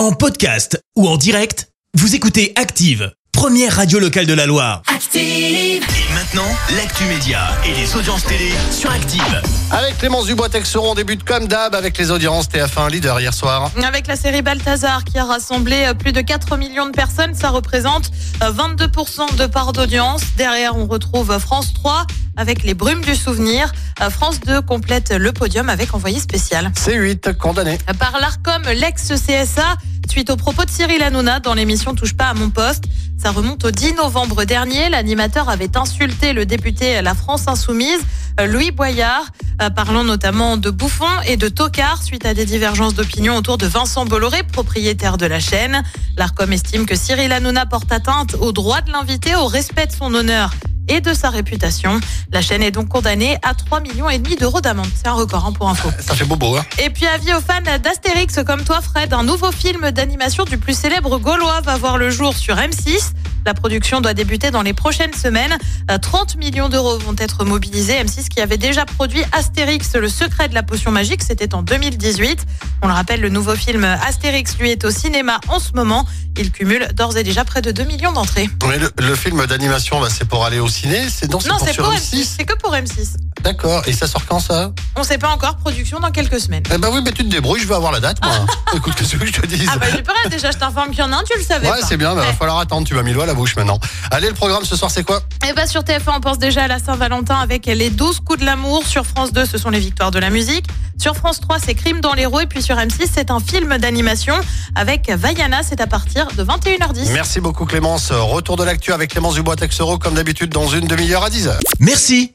[0.00, 4.80] En podcast ou en direct, vous écoutez Active, première radio locale de la Loire.
[4.86, 5.20] Active.
[5.20, 9.42] Et maintenant, l'actu média et les audiences télé sur Active.
[9.70, 13.70] Avec Clémence Dubois-Texeron, on débute comme d'hab avec les audiences TF1 leader hier soir.
[13.84, 17.50] Avec la série Balthazar qui a rassemblé euh, plus de 4 millions de personnes, ça
[17.50, 18.10] représente
[18.42, 20.22] euh, 22% de part d'audience.
[20.38, 22.06] Derrière, on retrouve France 3
[22.36, 23.70] avec les brumes du souvenir.
[24.00, 26.72] Euh, France 2 complète le podium avec envoyé spécial.
[26.74, 27.78] C8 condamné.
[27.98, 29.76] Par l'ARCOM, l'ex-CSA,
[30.08, 32.84] suite aux propos de Cyril Hanouna dans l'émission Touche pas à mon poste.
[33.18, 34.88] Ça remonte au 10 novembre dernier.
[34.88, 38.00] L'animateur avait insulté le député La France Insoumise,
[38.48, 39.26] Louis Boyard,
[39.60, 43.66] euh, parlant notamment de bouffon et de tocard suite à des divergences d'opinion autour de
[43.66, 45.82] Vincent Bolloré, propriétaire de la chaîne.
[46.16, 50.14] L'ARCOM estime que Cyril Hanouna porte atteinte au droit de l'invité, au respect de son
[50.14, 50.50] honneur
[50.88, 52.00] et de sa réputation.
[52.32, 54.88] La chaîne est donc condamnée à 3 millions et demi d'euros d'amende.
[54.94, 55.90] C'est un record hein, pour info.
[56.00, 59.52] Ça fait bobo, hein Et puis avis aux fans d'Astérix comme toi Fred, un nouveau
[59.52, 63.12] film d'animation du plus célèbre gaulois va voir le jour sur M6.
[63.46, 65.56] La production doit débuter dans les prochaines semaines.
[65.90, 67.94] Euh, 30 millions d'euros vont être mobilisés.
[67.94, 72.46] M6 qui avait déjà produit Astérix, le secret de la potion magique, c'était en 2018.
[72.82, 76.06] On le rappelle, le nouveau film Astérix, lui, est au cinéma en ce moment.
[76.36, 78.48] Il cumule d'ores et déjà près de 2 millions d'entrées.
[78.68, 81.76] Mais le, le film d'animation, bah, c'est pour aller au ciné C'est non, pour c'est
[81.76, 82.34] pour M6 M6.
[82.38, 83.16] C'est que pour M6.
[83.42, 83.82] D'accord.
[83.86, 84.72] Et ça sort quand ça?
[84.96, 86.62] On sait pas encore, production dans quelques semaines.
[86.72, 88.32] Eh ben oui, mais tu te débrouilles, je vais avoir la date, moi.
[88.74, 89.68] Écoute, qu'est-ce que je te dise?
[89.72, 91.78] Ah bah j'ai déjà je t'informe qu'il y en a un, tu le savais Ouais,
[91.86, 92.32] c'est bien, mais va Ouais.
[92.34, 92.86] falloir attendre.
[92.86, 93.78] Tu m'as mis le doigt à la bouche maintenant.
[94.10, 95.20] Allez, le programme ce soir, c'est quoi?
[95.48, 98.44] Et bah sur TF1, on pense déjà à la Saint-Valentin avec les 12 coups de
[98.44, 98.86] l'amour.
[98.86, 100.66] Sur France 2, ce sont les victoires de la musique.
[100.98, 102.40] Sur France 3, c'est Crime dans l'héros.
[102.40, 104.34] Et puis sur M6, c'est un film d'animation
[104.74, 105.62] avec Vaiana.
[105.62, 107.10] C'est à partir de 21h10.
[107.12, 108.10] Merci beaucoup, Clémence.
[108.12, 111.52] Retour de l'actu avec Clémence Dubois-Texeron, comme d'habitude, dans une demi-heure à 10h.
[111.78, 112.34] Merci,